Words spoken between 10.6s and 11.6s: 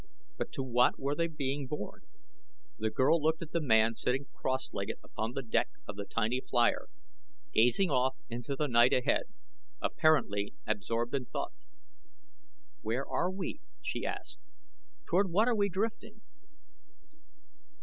absorbed in thought.